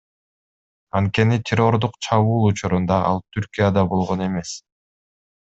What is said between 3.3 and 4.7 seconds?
Түркияда болгон эмес.